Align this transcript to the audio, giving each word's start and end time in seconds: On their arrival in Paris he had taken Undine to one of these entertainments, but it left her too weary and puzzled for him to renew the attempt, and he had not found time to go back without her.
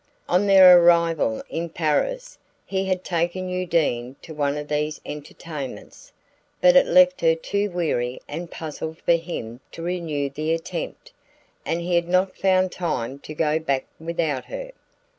On 0.27 0.47
their 0.47 0.81
arrival 0.81 1.43
in 1.47 1.69
Paris 1.69 2.39
he 2.65 2.85
had 2.85 3.03
taken 3.03 3.49
Undine 3.51 4.15
to 4.23 4.33
one 4.33 4.57
of 4.57 4.67
these 4.67 4.99
entertainments, 5.05 6.11
but 6.59 6.75
it 6.75 6.87
left 6.87 7.21
her 7.21 7.35
too 7.35 7.69
weary 7.69 8.19
and 8.27 8.49
puzzled 8.49 8.97
for 9.03 9.13
him 9.13 9.59
to 9.71 9.83
renew 9.83 10.27
the 10.31 10.55
attempt, 10.55 11.13
and 11.67 11.81
he 11.81 11.93
had 11.93 12.07
not 12.09 12.35
found 12.35 12.71
time 12.71 13.19
to 13.19 13.35
go 13.35 13.59
back 13.59 13.85
without 13.99 14.45
her. 14.45 14.71